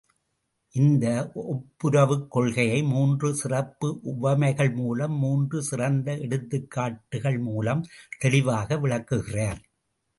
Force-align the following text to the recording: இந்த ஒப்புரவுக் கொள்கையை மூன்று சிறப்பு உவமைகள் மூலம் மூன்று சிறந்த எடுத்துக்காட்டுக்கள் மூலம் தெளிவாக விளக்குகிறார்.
இந்த 0.75 1.05
ஒப்புரவுக் 1.43 2.23
கொள்கையை 2.27 2.79
மூன்று 2.83 3.29
சிறப்பு 3.35 3.99
உவமைகள் 4.03 4.73
மூலம் 4.73 5.15
மூன்று 5.17 5.63
சிறந்த 5.63 6.17
எடுத்துக்காட்டுக்கள் 6.17 7.39
மூலம் 7.39 7.83
தெளிவாக 8.19 8.77
விளக்குகிறார். 8.77 9.61